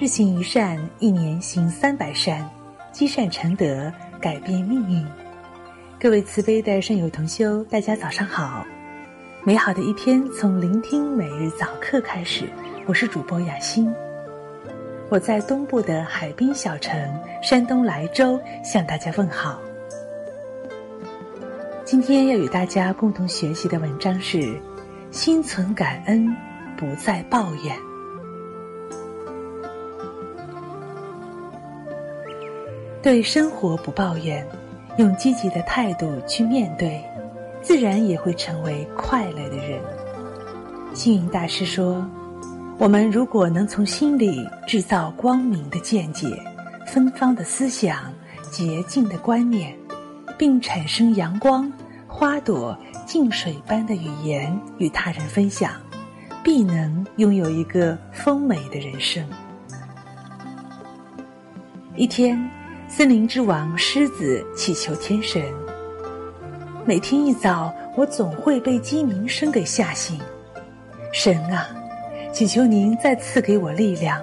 [0.00, 2.48] 日行一善，一年行三百善，
[2.90, 5.06] 积善成德，改变命运。
[6.00, 8.64] 各位慈悲的善友同修，大家早上好！
[9.44, 12.48] 美好的一天从聆听每日早课开始。
[12.86, 13.94] 我是主播雅欣，
[15.10, 16.98] 我在东部的海滨小城
[17.42, 19.60] 山东莱州向大家问好。
[21.84, 24.58] 今天要与大家共同学习的文章是：
[25.10, 26.34] 心存感恩，
[26.74, 27.89] 不再抱怨。
[33.02, 34.46] 对生活不抱怨，
[34.98, 37.02] 用积极的态度去面对，
[37.62, 39.80] 自然也会成为快乐的人。
[40.94, 42.06] 星云大师说
[42.78, 46.28] ：“我们如果能从心里制造光明的见解、
[46.86, 48.12] 芬芳的思想、
[48.50, 49.74] 洁净的观念。”
[50.38, 51.70] 并产生阳光、
[52.06, 52.74] 花朵、
[53.04, 55.72] 净水般的语言与他人分享，
[56.42, 59.22] 必能拥有一个丰美的人生。
[61.94, 62.50] 一天，
[62.92, 65.40] 森林之王狮子祈求天神：
[66.84, 70.20] 每天一早，我总会被鸡鸣声给吓醒。
[71.12, 71.68] 神啊，
[72.32, 74.20] 祈求您再赐给我力量，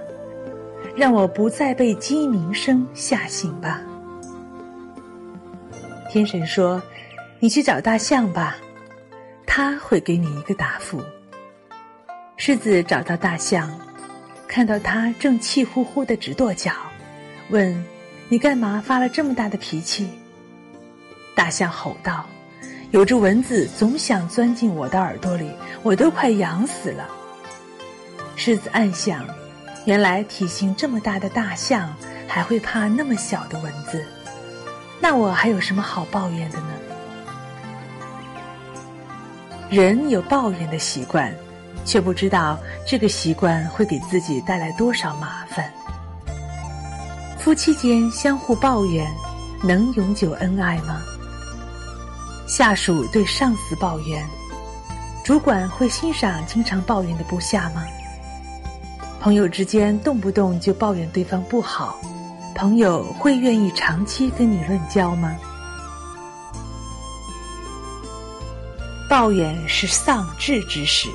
[0.98, 3.82] 让我不再被鸡鸣声吓醒吧。
[6.10, 6.82] 天神说
[7.40, 8.58] ：“你去找大象吧，
[9.46, 11.02] 他会给你一个答复。”
[12.36, 13.72] 狮子找到大象，
[14.46, 16.74] 看到他正气呼呼的直跺脚，
[17.50, 17.74] 问
[18.30, 20.10] ：“你干嘛发了这么大的脾气？”
[21.36, 22.26] 大象吼道
[22.92, 25.52] ：“有只蚊子总想钻进我的耳朵里，
[25.84, 27.08] 我都快痒死了。”
[28.36, 29.26] 狮子暗想
[29.86, 31.94] ：“原来体型这么大的大象
[32.28, 34.06] 还会怕那么小的蚊子。”
[35.00, 36.68] 那我还有什么好抱怨的呢？
[39.70, 41.32] 人有抱怨的习惯，
[41.86, 45.72] 却不知道这个习惯会给自己带来多少麻烦。
[47.48, 49.10] 夫妻间相互抱怨，
[49.64, 51.02] 能永久恩爱吗？
[52.46, 54.22] 下属对上司抱怨，
[55.24, 57.86] 主管会欣赏经常抱怨的部下吗？
[59.22, 61.98] 朋友之间动不动就抱怨对方不好。
[62.54, 65.34] 朋友会愿意长期跟你论交吗？
[69.10, 71.08] 抱怨是丧志之始。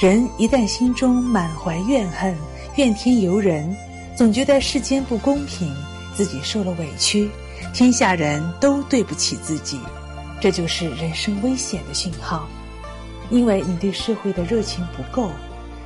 [0.00, 2.34] 人一旦心中满怀怨恨、
[2.76, 3.76] 怨天尤人，
[4.16, 5.74] 总觉得世间不公平，
[6.14, 7.28] 自己受了委屈，
[7.72, 9.80] 天下人都对不起自己，
[10.40, 12.48] 这就是人生危险的讯号。
[13.30, 15.30] 因为你对社会的热情不够，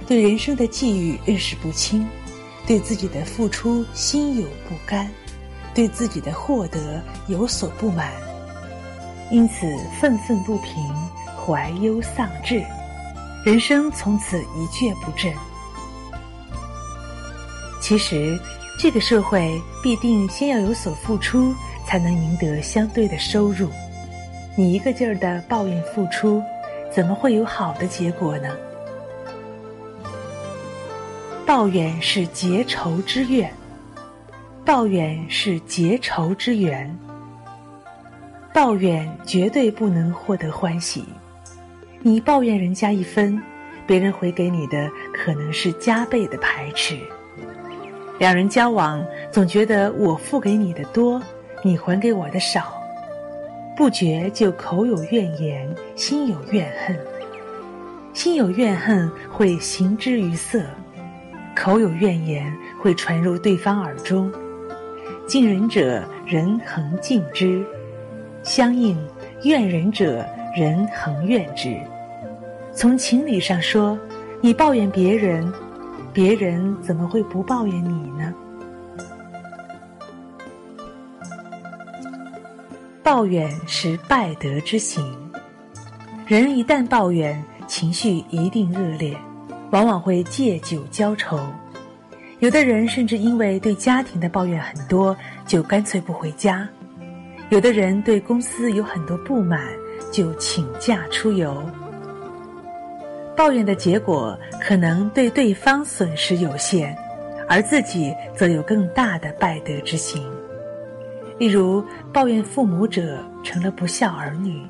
[0.06, 2.06] 对人生的际遇认识不清。
[2.66, 5.10] 对自己的付出心有不甘，
[5.72, 8.12] 对自己的获得有所不满，
[9.30, 9.66] 因此
[9.98, 10.74] 愤愤不平，
[11.34, 12.62] 怀忧丧志，
[13.42, 15.32] 人生从此一蹶不振。
[17.88, 18.38] 其实，
[18.78, 21.54] 这个社会必定先要有所付出，
[21.86, 23.70] 才能赢得相对的收入。
[24.54, 26.42] 你一个劲儿的抱怨付出，
[26.92, 28.54] 怎么会有好的结果呢？
[31.46, 33.50] 抱怨是结仇之怨，
[34.66, 36.94] 抱怨是结仇之缘。
[38.52, 41.06] 抱怨绝对不能获得欢喜。
[42.02, 43.42] 你抱怨人家一分，
[43.86, 46.98] 别人回给你的可能是加倍的排斥。
[48.18, 51.22] 两人交往，总觉得我付给你的多，
[51.62, 52.82] 你还给我的少，
[53.76, 56.98] 不觉就口有怨言，心有怨恨。
[58.12, 60.60] 心有怨恨会形之于色。
[61.54, 64.32] 口有怨言，会传入对方耳中。
[65.26, 67.62] 敬人者，人恒敬之；
[68.42, 68.98] 相应，
[69.44, 71.76] 怨人者，人恒怨之。
[72.72, 73.96] 从情理上说，
[74.40, 75.52] 你抱怨别人，
[76.12, 78.34] 别人怎么会不抱怨你呢？
[83.02, 85.04] 抱怨是败德之行。
[86.26, 89.16] 人一旦抱怨，情绪一定恶劣。
[89.70, 91.38] 往往会借酒浇愁，
[92.38, 95.14] 有的人甚至因为对家庭的抱怨很多，
[95.46, 96.66] 就干脆不回家；
[97.50, 99.60] 有的人对公司有很多不满，
[100.10, 101.62] 就请假出游。
[103.38, 106.92] 抱怨的结果可能对对方损失有限，
[107.48, 110.28] 而自己则有更大的败德之行。
[111.38, 114.68] 例如，抱怨父母者成了不孝儿女；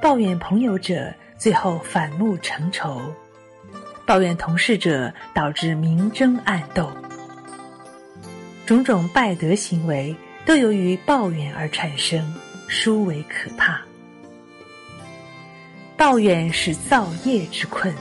[0.00, 3.00] 抱怨朋友者最后反目成仇。
[4.06, 6.88] 抱怨同事者导致明争暗斗，
[8.66, 10.14] 种种败德行为
[10.46, 12.24] 都由于抱怨而产生，
[12.68, 13.80] 殊为可怕。
[15.98, 17.92] 抱怨是造业之困。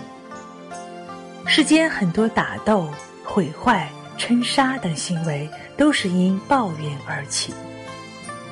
[1.48, 2.88] 世间很多打斗、
[3.24, 3.90] 毁坏、
[4.20, 7.52] 称杀等行为，都是因抱怨而起。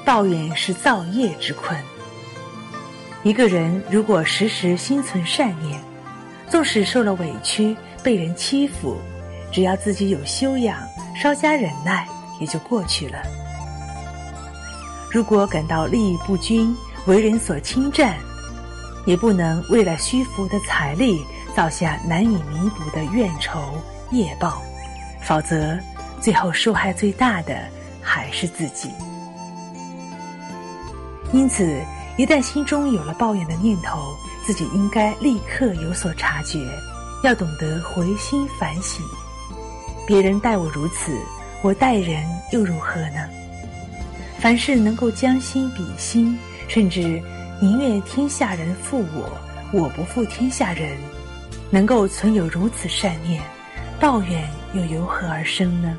[0.03, 1.80] 抱怨是造业之困。
[3.21, 5.80] 一个人如果时时心存善念，
[6.50, 8.97] 纵使受了委屈、被人欺负，
[9.51, 10.80] 只要自己有修养，
[11.15, 12.07] 稍加忍耐，
[12.39, 13.19] 也就过去了。
[15.12, 16.75] 如果感到利益不均、
[17.06, 18.18] 为人所侵占，
[19.06, 21.24] 也不能为了虚浮的财力
[21.56, 23.60] 造下难以弥补的怨仇
[24.12, 24.62] 业报，
[25.22, 25.78] 否则
[26.19, 27.56] 最后受害最大的
[28.02, 28.90] 还是自己。
[31.31, 31.81] 因此，
[32.18, 34.16] 一旦心中有了抱怨的念头，
[34.46, 36.60] 自己应该立刻有所察觉，
[37.24, 39.04] 要懂得回心反省。
[40.07, 41.18] 别人待我如此，
[41.62, 43.28] 我待人又如何呢？
[44.40, 46.38] 凡事能够将心比心，
[46.68, 47.22] 甚至
[47.62, 49.31] 宁愿天下人负我，
[49.72, 50.98] 我不负天下人，
[51.69, 53.42] 能够存有如此善念，
[54.00, 55.98] 抱怨又由何而生呢？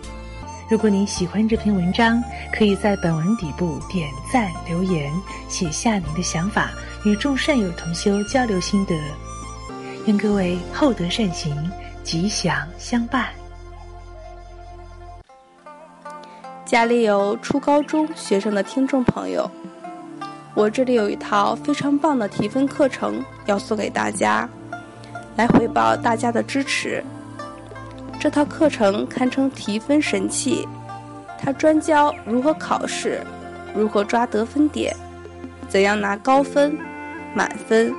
[0.68, 2.22] 如果您喜欢这篇文章，
[2.52, 5.10] 可以在本文底部点赞留言，
[5.48, 6.72] 写下您的想法，
[7.04, 8.94] 与众善友同修交流心得。
[10.04, 11.56] 愿各位厚德善行，
[12.04, 13.28] 吉祥相伴。
[16.66, 19.48] 家里有初高中学生的听众朋友，
[20.56, 24.48] 我这里有一套非常棒的提分课程要送给大家，
[25.36, 27.04] 来回报大家的支持。
[28.18, 30.66] 这套课程堪称提分神器，
[31.38, 33.20] 它专教如何考试，
[33.74, 34.96] 如何抓得分点，
[35.68, 36.74] 怎样拿高分、
[37.34, 37.92] 满分，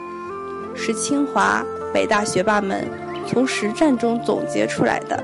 [0.75, 1.63] 是清华、
[1.93, 2.87] 北大学霸们
[3.27, 5.23] 从实战中总结出来的。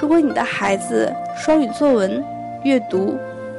[0.00, 2.20] 如果你的孩子双语作文、
[2.64, 3.16] 阅读、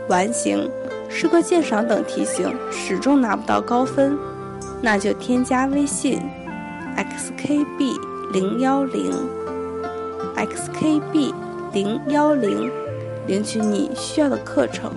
[0.10, 0.70] 完形、
[1.10, 4.18] 诗歌鉴赏等题型始终拿不到高分，
[4.82, 6.22] 那就添加微信
[6.96, 9.12] xkb 零幺零。
[10.36, 11.34] xkb
[11.74, 12.72] 零幺零，
[13.26, 14.92] 领取你需要的课程。